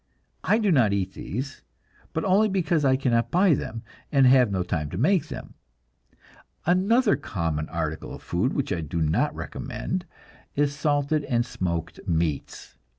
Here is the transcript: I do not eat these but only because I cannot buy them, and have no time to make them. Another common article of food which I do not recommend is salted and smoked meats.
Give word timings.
I 0.43 0.57
do 0.57 0.71
not 0.71 0.93
eat 0.93 1.13
these 1.13 1.61
but 2.11 2.25
only 2.25 2.49
because 2.49 2.83
I 2.83 2.95
cannot 2.95 3.29
buy 3.29 3.53
them, 3.53 3.83
and 4.11 4.25
have 4.25 4.49
no 4.51 4.63
time 4.63 4.89
to 4.89 4.97
make 4.97 5.27
them. 5.27 5.53
Another 6.65 7.15
common 7.15 7.69
article 7.69 8.11
of 8.15 8.23
food 8.23 8.53
which 8.53 8.73
I 8.73 8.81
do 8.81 8.99
not 8.99 9.35
recommend 9.35 10.07
is 10.55 10.75
salted 10.75 11.23
and 11.25 11.45
smoked 11.45 11.99
meats. 12.07 12.77